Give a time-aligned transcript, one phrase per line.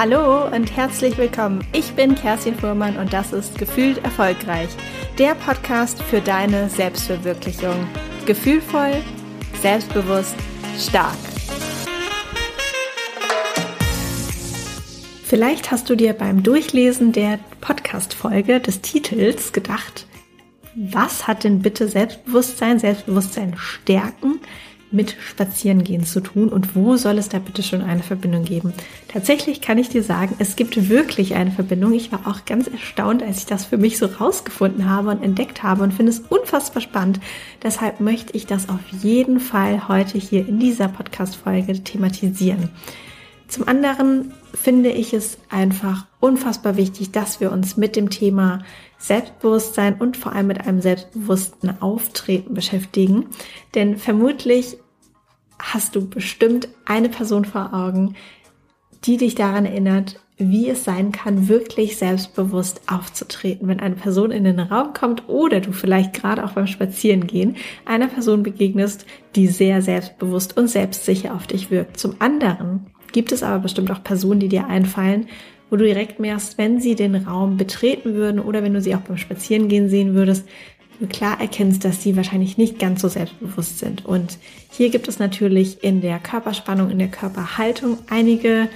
[0.00, 1.66] Hallo und herzlich willkommen.
[1.72, 4.68] Ich bin Kerstin Fuhrmann und das ist Gefühlt Erfolgreich,
[5.18, 7.74] der Podcast für deine Selbstverwirklichung.
[8.24, 9.02] Gefühlvoll,
[9.60, 10.36] selbstbewusst,
[10.78, 11.16] stark.
[15.24, 20.06] Vielleicht hast du dir beim Durchlesen der Podcast-Folge des Titels gedacht,
[20.76, 24.38] was hat denn bitte Selbstbewusstsein, Selbstbewusstsein stärken
[24.90, 28.72] mit Spazierengehen zu tun und wo soll es da bitte schon eine Verbindung geben?
[29.08, 31.92] Tatsächlich kann ich dir sagen, es gibt wirklich eine Verbindung.
[31.92, 35.62] Ich war auch ganz erstaunt, als ich das für mich so rausgefunden habe und entdeckt
[35.62, 37.20] habe und finde es unfassbar spannend.
[37.62, 42.70] Deshalb möchte ich das auf jeden Fall heute hier in dieser Podcast-Folge thematisieren.
[43.48, 48.62] Zum anderen finde ich es einfach unfassbar wichtig, dass wir uns mit dem Thema
[48.98, 53.26] Selbstbewusstsein und vor allem mit einem selbstbewussten Auftreten beschäftigen.
[53.74, 54.76] Denn vermutlich
[55.58, 58.16] hast du bestimmt eine Person vor Augen,
[59.04, 64.44] die dich daran erinnert, wie es sein kann, wirklich selbstbewusst aufzutreten, wenn eine Person in
[64.44, 69.04] den Raum kommt oder du vielleicht gerade auch beim Spazierengehen einer Person begegnest,
[69.34, 71.98] die sehr selbstbewusst und selbstsicher auf dich wirkt.
[71.98, 75.28] Zum anderen gibt es aber bestimmt auch Personen, die dir einfallen,
[75.70, 79.00] wo du direkt merkst, wenn sie den Raum betreten würden oder wenn du sie auch
[79.00, 80.48] beim Spazierengehen sehen würdest,
[81.00, 84.04] du klar erkennst, dass sie wahrscheinlich nicht ganz so selbstbewusst sind.
[84.04, 84.38] Und
[84.70, 88.68] hier gibt es natürlich in der Körperspannung, in der Körperhaltung einige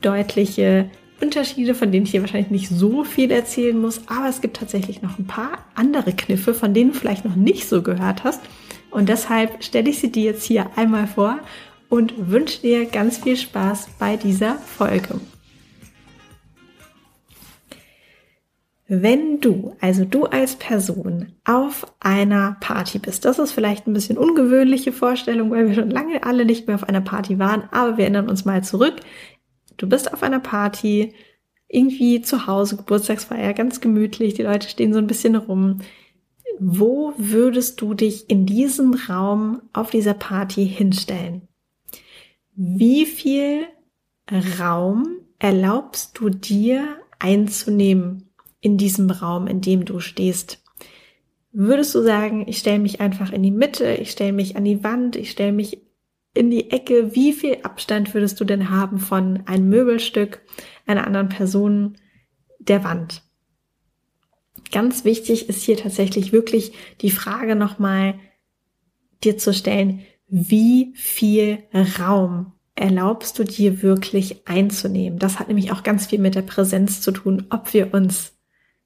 [0.00, 0.90] deutliche
[1.20, 5.00] Unterschiede, von denen ich hier wahrscheinlich nicht so viel erzählen muss, aber es gibt tatsächlich
[5.00, 8.40] noch ein paar andere Kniffe, von denen du vielleicht noch nicht so gehört hast.
[8.90, 11.38] Und deshalb stelle ich sie dir jetzt hier einmal vor
[11.88, 15.20] und wünsche dir ganz viel Spaß bei dieser Folge.
[18.86, 24.18] Wenn du, also du als Person, auf einer Party bist, das ist vielleicht ein bisschen
[24.18, 28.04] ungewöhnliche Vorstellung, weil wir schon lange alle nicht mehr auf einer Party waren, aber wir
[28.04, 28.96] erinnern uns mal zurück.
[29.78, 31.14] Du bist auf einer Party,
[31.66, 35.78] irgendwie zu Hause, Geburtstagsfeier, ganz gemütlich, die Leute stehen so ein bisschen rum.
[36.60, 41.48] Wo würdest du dich in diesem Raum auf dieser Party hinstellen?
[42.56, 43.66] Wie viel
[44.58, 50.62] Raum erlaubst du dir einzunehmen in diesem Raum, in dem du stehst?
[51.50, 54.84] Würdest du sagen, ich stelle mich einfach in die Mitte, ich stelle mich an die
[54.84, 55.82] Wand, ich stelle mich
[56.32, 57.14] in die Ecke?
[57.14, 60.42] Wie viel Abstand würdest du denn haben von einem Möbelstück,
[60.86, 61.96] einer anderen Person,
[62.60, 63.22] der Wand?
[64.70, 68.18] Ganz wichtig ist hier tatsächlich wirklich die Frage nochmal
[69.22, 71.58] dir zu stellen, wie viel
[71.98, 75.18] Raum erlaubst du dir wirklich einzunehmen?
[75.18, 78.32] Das hat nämlich auch ganz viel mit der Präsenz zu tun, ob wir uns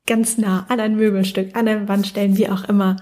[0.06, 2.97] ganz nah an ein Möbelstück, an eine Wand stellen, wie auch immer.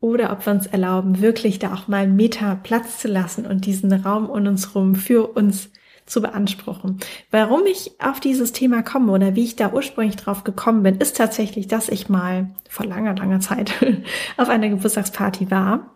[0.00, 3.66] Oder ob wir uns erlauben, wirklich da auch mal einen Meter Platz zu lassen und
[3.66, 5.70] diesen Raum um uns rum für uns
[6.06, 6.98] zu beanspruchen.
[7.30, 11.16] Warum ich auf dieses Thema komme oder wie ich da ursprünglich drauf gekommen bin, ist
[11.16, 13.72] tatsächlich, dass ich mal vor langer, langer Zeit
[14.36, 15.93] auf einer Geburtstagsparty war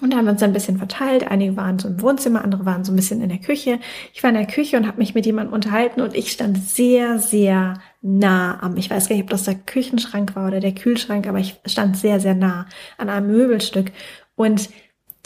[0.00, 1.30] und da haben wir uns ein bisschen verteilt.
[1.30, 3.80] Einige waren so im Wohnzimmer, andere waren so ein bisschen in der Küche.
[4.12, 7.18] Ich war in der Küche und habe mich mit jemandem unterhalten und ich stand sehr,
[7.18, 11.26] sehr nah am, ich weiß gar nicht, ob das der Küchenschrank war oder der Kühlschrank,
[11.26, 12.66] aber ich stand sehr, sehr nah
[12.98, 13.92] an einem Möbelstück.
[14.34, 14.68] Und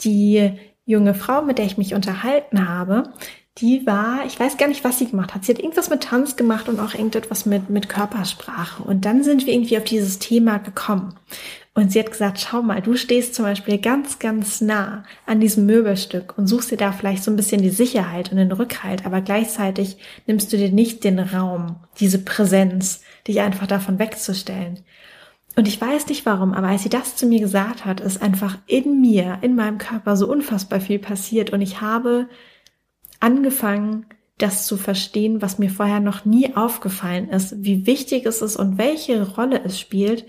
[0.01, 0.53] die
[0.85, 3.11] junge Frau, mit der ich mich unterhalten habe,
[3.61, 5.45] die war, ich weiß gar nicht, was sie gemacht hat.
[5.45, 8.83] Sie hat irgendwas mit Tanz gemacht und auch irgendetwas mit, mit Körpersprache.
[8.83, 11.13] Und dann sind wir irgendwie auf dieses Thema gekommen.
[11.73, 15.65] Und sie hat gesagt, schau mal, du stehst zum Beispiel ganz, ganz nah an diesem
[15.65, 19.21] Möbelstück und suchst dir da vielleicht so ein bisschen die Sicherheit und den Rückhalt, aber
[19.21, 19.97] gleichzeitig
[20.27, 24.79] nimmst du dir nicht den Raum, diese Präsenz, dich einfach davon wegzustellen.
[25.55, 28.57] Und ich weiß nicht warum, aber als sie das zu mir gesagt hat, ist einfach
[28.67, 32.27] in mir, in meinem Körper so unfassbar viel passiert und ich habe
[33.21, 34.05] angefangen,
[34.37, 38.77] das zu verstehen, was mir vorher noch nie aufgefallen ist, wie wichtig es ist und
[38.77, 40.25] welche Rolle es spielt,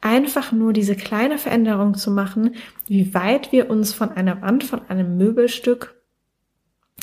[0.00, 4.82] einfach nur diese kleine Veränderung zu machen, wie weit wir uns von einer Wand, von
[4.88, 5.94] einem Möbelstück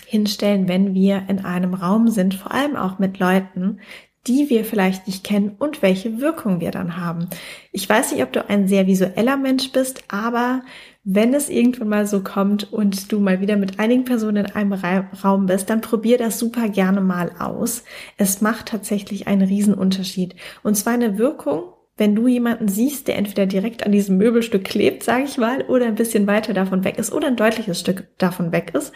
[0.05, 3.79] hinstellen, wenn wir in einem Raum sind, vor allem auch mit Leuten,
[4.27, 7.27] die wir vielleicht nicht kennen und welche Wirkung wir dann haben.
[7.71, 10.61] Ich weiß nicht, ob du ein sehr visueller Mensch bist, aber
[11.03, 14.73] wenn es irgendwann mal so kommt und du mal wieder mit einigen Personen in einem
[14.73, 17.83] Raum bist, dann probier das super gerne mal aus.
[18.17, 20.35] Es macht tatsächlich einen Riesenunterschied.
[20.61, 25.03] Und zwar eine Wirkung, wenn du jemanden siehst, der entweder direkt an diesem Möbelstück klebt,
[25.03, 28.51] sage ich mal, oder ein bisschen weiter davon weg ist oder ein deutliches Stück davon
[28.51, 28.93] weg ist,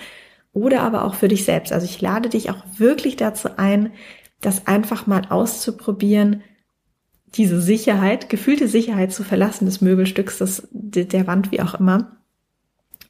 [0.54, 1.74] oder aber auch für dich selbst.
[1.74, 3.92] Also ich lade dich auch wirklich dazu ein,
[4.46, 6.44] das einfach mal auszuprobieren,
[7.36, 12.18] diese Sicherheit, gefühlte Sicherheit zu verlassen des Möbelstücks, des, der Wand, wie auch immer,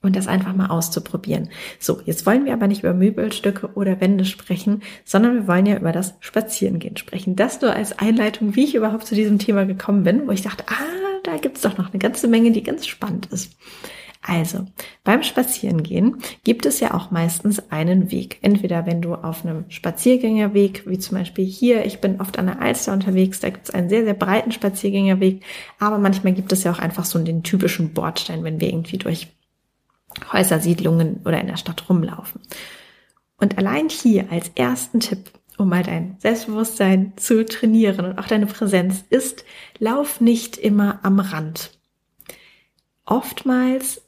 [0.01, 1.49] und das einfach mal auszuprobieren.
[1.79, 5.77] So, jetzt wollen wir aber nicht über Möbelstücke oder Wände sprechen, sondern wir wollen ja
[5.77, 7.35] über das Spazierengehen sprechen.
[7.35, 10.65] Das nur als Einleitung, wie ich überhaupt zu diesem Thema gekommen bin, wo ich dachte,
[10.67, 13.55] ah, da gibt's doch noch eine ganze Menge, die ganz spannend ist.
[14.25, 14.65] Also,
[15.03, 18.39] beim Spazierengehen gibt es ja auch meistens einen Weg.
[18.41, 22.61] Entweder wenn du auf einem Spaziergängerweg, wie zum Beispiel hier, ich bin oft an der
[22.61, 25.43] Alster unterwegs, da gibt es einen sehr, sehr breiten Spaziergängerweg,
[25.77, 29.27] aber manchmal gibt es ja auch einfach so den typischen Bordstein, wenn wir irgendwie durch
[30.31, 32.39] Häusersiedlungen oder in der Stadt rumlaufen.
[33.37, 38.45] Und allein hier als ersten Tipp, um mal dein Selbstbewusstsein zu trainieren und auch deine
[38.45, 39.43] Präsenz ist,
[39.79, 41.71] lauf nicht immer am Rand.
[43.05, 44.02] Oftmals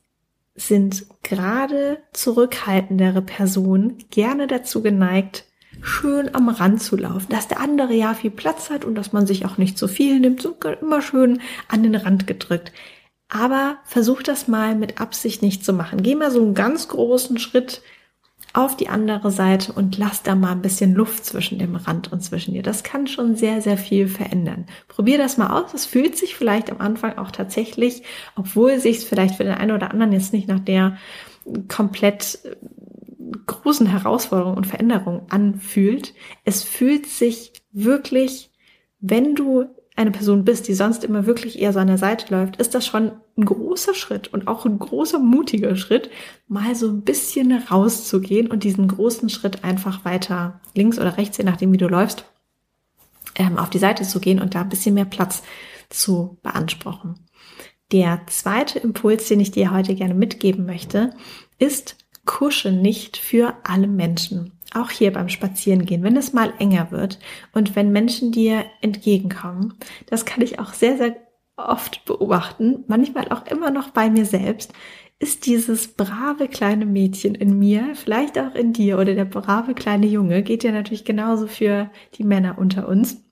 [0.56, 5.46] sind gerade zurückhaltendere Personen gerne dazu geneigt,
[5.82, 9.28] schön am Rand zu laufen, dass der andere ja viel Platz hat und dass man
[9.28, 12.72] sich auch nicht so viel nimmt, so immer schön an den Rand gedrückt.
[13.28, 16.04] Aber versuch das mal mit Absicht nicht zu machen.
[16.04, 17.82] Geh mal so einen ganz großen Schritt
[18.56, 22.22] auf die andere Seite und lass da mal ein bisschen Luft zwischen dem Rand und
[22.22, 22.64] zwischen dir.
[22.64, 24.66] Das kann schon sehr, sehr viel verändern.
[24.88, 25.74] Probier das mal aus.
[25.74, 28.04] Es fühlt sich vielleicht am Anfang auch tatsächlich,
[28.38, 30.98] obwohl sich es vielleicht für den einen oder anderen jetzt nicht nach der
[31.68, 32.56] komplett äh,
[33.46, 36.14] großen Herausforderung und Veränderung anfühlt.
[36.46, 38.52] Es fühlt sich wirklich,
[39.02, 42.58] wenn du eine Person bist, die sonst immer wirklich eher so an der Seite läuft,
[42.58, 46.10] ist das schon ein großer Schritt und auch ein großer mutiger Schritt,
[46.48, 51.46] mal so ein bisschen rauszugehen und diesen großen Schritt einfach weiter links oder rechts, je
[51.46, 52.26] nachdem wie du läufst,
[53.36, 55.44] ähm, auf die Seite zu gehen und da ein bisschen mehr Platz
[55.90, 57.16] zu beanspruchen.
[57.92, 61.12] Der zweite Impuls, den ich dir heute gerne mitgeben möchte,
[61.58, 61.96] ist,
[62.26, 67.20] kusche nicht für alle Menschen auch hier beim Spazierengehen, wenn es mal enger wird
[67.54, 69.76] und wenn Menschen dir entgegenkommen,
[70.08, 71.16] das kann ich auch sehr, sehr
[71.58, 74.74] oft beobachten, manchmal auch immer noch bei mir selbst,
[75.20, 80.08] ist dieses brave kleine Mädchen in mir, vielleicht auch in dir oder der brave kleine
[80.08, 83.24] Junge, geht ja natürlich genauso für die Männer unter uns,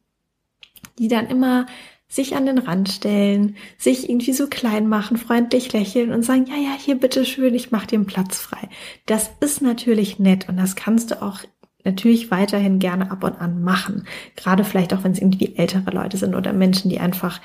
[0.97, 1.65] die dann immer
[2.13, 6.55] sich an den Rand stellen, sich irgendwie so klein machen, freundlich lächeln und sagen, ja,
[6.55, 8.69] ja, hier bitte schön, ich mach dir einen Platz frei.
[9.07, 11.39] Das ist natürlich nett und das kannst du auch
[11.83, 14.05] natürlich weiterhin gerne ab und an machen.
[14.35, 17.41] Gerade vielleicht auch, wenn es irgendwie ältere Leute sind oder Menschen, die einfach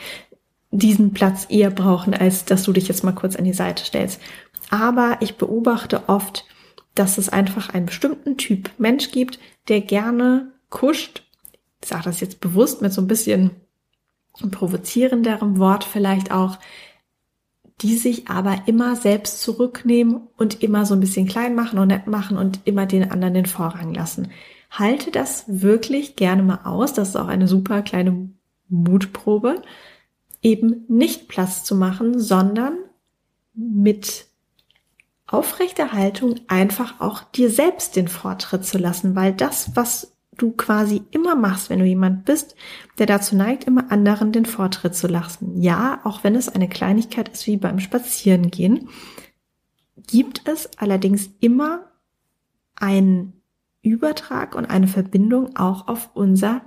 [0.70, 4.20] diesen Platz eher brauchen, als dass du dich jetzt mal kurz an die Seite stellst.
[4.68, 6.44] Aber ich beobachte oft,
[6.94, 9.38] dass es einfach einen bestimmten Typ Mensch gibt,
[9.68, 11.22] der gerne kuscht.
[11.80, 13.52] Ich sage das jetzt bewusst mit so ein bisschen
[14.46, 16.58] provozierenderem Wort vielleicht auch,
[17.80, 22.06] die sich aber immer selbst zurücknehmen und immer so ein bisschen klein machen und nett
[22.06, 24.30] machen und immer den anderen den Vorrang lassen.
[24.70, 26.92] Halte das wirklich gerne mal aus.
[26.92, 28.30] Das ist auch eine super kleine
[28.68, 29.62] Mutprobe.
[30.42, 32.76] Eben nicht Platz zu machen, sondern
[33.54, 34.26] mit
[35.26, 41.02] aufrechter Haltung einfach auch dir selbst den Vortritt zu lassen, weil das, was du quasi
[41.10, 42.54] immer machst, wenn du jemand bist,
[42.98, 45.60] der dazu neigt, immer anderen den Vortritt zu lassen.
[45.60, 48.88] Ja, auch wenn es eine Kleinigkeit ist wie beim Spazierengehen,
[50.06, 51.90] gibt es allerdings immer
[52.76, 53.34] einen
[53.82, 56.62] Übertrag und eine Verbindung auch auf unser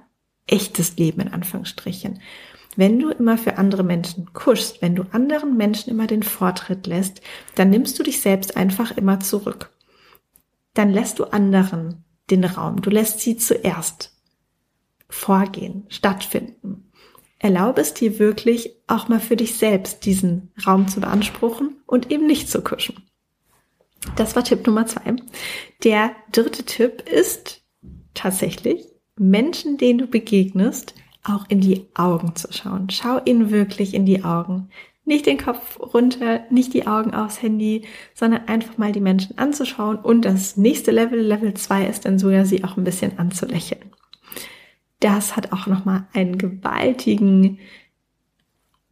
[0.48, 2.20] echtes Leben in Anführungsstrichen.
[2.76, 7.22] Wenn du immer für andere Menschen kuschst, wenn du anderen Menschen immer den Vortritt lässt,
[7.56, 9.72] dann nimmst du dich selbst einfach immer zurück.
[10.74, 12.82] Dann lässt du anderen den Raum.
[12.82, 14.16] Du lässt sie zuerst
[15.10, 16.92] vorgehen, stattfinden.
[17.38, 22.28] Erlaube es dir wirklich auch mal für dich selbst diesen Raum zu beanspruchen und eben
[22.28, 23.04] nicht zu kuschen.
[24.16, 25.16] Das war Tipp Nummer zwei.
[25.84, 27.62] Der dritte Tipp ist
[28.14, 28.86] tatsächlich,
[29.18, 32.90] Menschen, denen du begegnest, auch in die Augen zu schauen.
[32.90, 34.70] Schau ihnen wirklich in die Augen.
[35.12, 37.82] Nicht den Kopf runter, nicht die Augen aufs Handy,
[38.14, 42.46] sondern einfach mal die Menschen anzuschauen und das nächste Level, Level 2 ist dann sogar
[42.46, 43.92] sie auch ein bisschen anzulächeln.
[45.02, 47.60] Das hat auch nochmal einen gewaltigen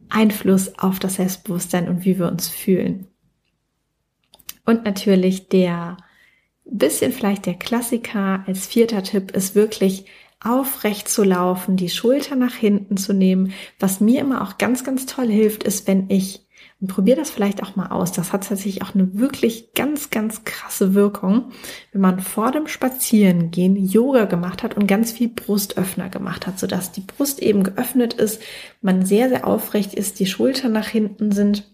[0.09, 3.07] Einfluss auf das Selbstbewusstsein und wie wir uns fühlen.
[4.65, 5.95] Und natürlich der
[6.65, 10.03] bisschen vielleicht der Klassiker als vierter Tipp ist wirklich
[10.41, 13.53] aufrecht zu laufen, die Schulter nach hinten zu nehmen.
[13.79, 16.47] Was mir immer auch ganz, ganz toll hilft, ist, wenn ich,
[16.79, 20.45] und probier das vielleicht auch mal aus, das hat tatsächlich auch eine wirklich ganz, ganz
[20.45, 21.51] krasse Wirkung,
[21.91, 26.93] wenn man vor dem Spazierengehen Yoga gemacht hat und ganz viel Brustöffner gemacht hat, sodass
[26.93, 28.41] die Brust eben geöffnet ist,
[28.81, 31.69] man sehr, sehr aufrecht ist, die Schultern nach hinten sind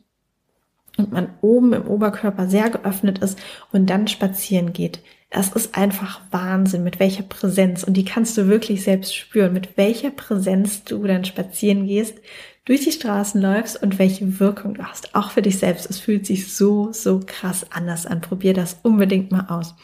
[0.98, 3.40] und man oben im Oberkörper sehr geöffnet ist
[3.72, 5.00] und dann spazieren geht.
[5.30, 9.76] Es ist einfach Wahnsinn, mit welcher Präsenz, und die kannst du wirklich selbst spüren, mit
[9.78, 12.20] welcher Präsenz du dann spazieren gehst,
[12.64, 15.14] durch die Straßen läufst und welche Wirkung du hast.
[15.14, 15.90] Auch für dich selbst.
[15.90, 18.22] Es fühlt sich so, so krass anders an.
[18.22, 19.76] Probier das unbedingt mal aus.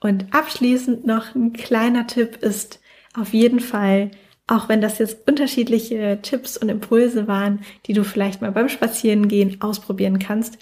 [0.00, 2.80] Und abschließend noch ein kleiner Tipp ist
[3.14, 4.10] auf jeden Fall,
[4.48, 9.60] auch wenn das jetzt unterschiedliche Tipps und Impulse waren, die du vielleicht mal beim Spazierengehen
[9.60, 10.58] ausprobieren kannst,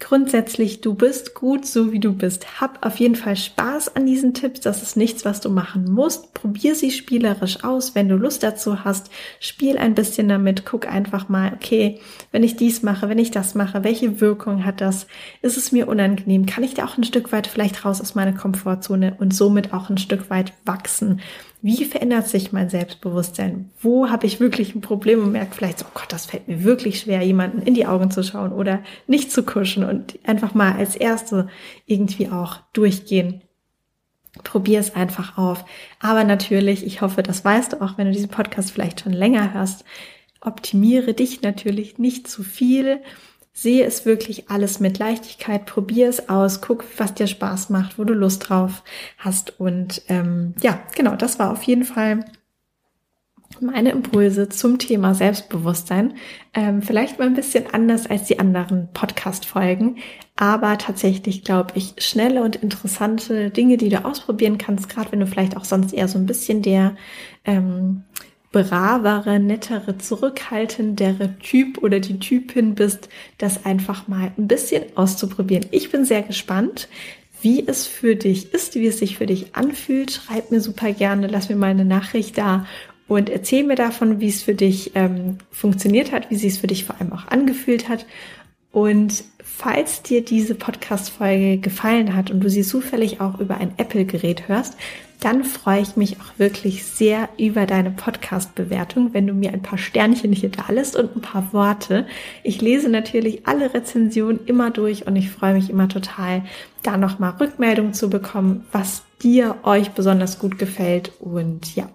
[0.00, 2.60] grundsätzlich, du bist gut so wie du bist.
[2.60, 4.60] Hab auf jeden Fall Spaß an diesen Tipps.
[4.60, 6.34] Das ist nichts, was du machen musst.
[6.34, 9.10] Probier sie spielerisch aus, wenn du Lust dazu hast.
[9.38, 10.64] Spiel ein bisschen damit.
[10.64, 12.00] Guck einfach mal, okay,
[12.32, 15.06] wenn ich dies mache, wenn ich das mache, welche Wirkung hat das?
[15.42, 16.46] Ist es mir unangenehm?
[16.46, 19.90] Kann ich da auch ein Stück weit vielleicht raus aus meiner Komfortzone und somit auch
[19.90, 21.20] ein Stück weit wachsen?
[21.62, 23.70] Wie verändert sich mein Selbstbewusstsein?
[23.80, 27.00] Wo habe ich wirklich ein Problem und merke vielleicht oh Gott, das fällt mir wirklich
[27.00, 30.96] schwer, jemanden in die Augen zu schauen oder nicht zu kuschen und einfach mal als
[30.96, 31.48] Erste
[31.84, 33.42] irgendwie auch durchgehen.
[34.42, 35.64] Probier es einfach auf.
[35.98, 39.52] Aber natürlich, ich hoffe, das weißt du auch, wenn du diesen Podcast vielleicht schon länger
[39.52, 39.84] hörst,
[40.40, 43.00] optimiere dich natürlich nicht zu viel
[43.52, 48.04] Sehe es wirklich alles mit Leichtigkeit, probier es aus, guck, was dir Spaß macht, wo
[48.04, 48.82] du Lust drauf
[49.18, 49.58] hast.
[49.60, 52.24] Und ähm, ja, genau, das war auf jeden Fall
[53.60, 56.14] meine Impulse zum Thema Selbstbewusstsein.
[56.54, 59.98] Ähm, vielleicht mal ein bisschen anders als die anderen Podcast-Folgen,
[60.36, 65.26] aber tatsächlich glaube ich schnelle und interessante Dinge, die du ausprobieren kannst, gerade wenn du
[65.26, 66.96] vielleicht auch sonst eher so ein bisschen der
[67.44, 68.04] ähm,
[68.52, 75.66] bravere, nettere, zurückhaltendere Typ oder die Typin bist, das einfach mal ein bisschen auszuprobieren.
[75.70, 76.88] Ich bin sehr gespannt,
[77.42, 80.10] wie es für dich ist, wie es sich für dich anfühlt.
[80.10, 82.66] Schreib mir super gerne, lass mir mal eine Nachricht da
[83.06, 86.66] und erzähl mir davon, wie es für dich ähm, funktioniert hat, wie sie es für
[86.66, 88.06] dich vor allem auch angefühlt hat.
[88.72, 94.48] Und falls dir diese Podcast-Folge gefallen hat und du sie zufällig auch über ein Apple-Gerät
[94.48, 94.76] hörst,
[95.20, 99.78] dann freue ich mich auch wirklich sehr über deine Podcast-Bewertung, wenn du mir ein paar
[99.78, 102.06] Sternchen hier da lässt und ein paar Worte.
[102.42, 106.42] Ich lese natürlich alle Rezensionen immer durch und ich freue mich immer total,
[106.82, 111.12] da nochmal Rückmeldung zu bekommen, was dir, euch besonders gut gefällt.
[111.20, 111.90] Und ja,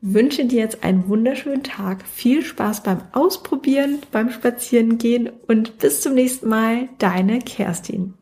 [0.00, 6.14] wünsche dir jetzt einen wunderschönen Tag, viel Spaß beim Ausprobieren, beim Spazierengehen und bis zum
[6.14, 8.14] nächsten Mal, deine Kerstin.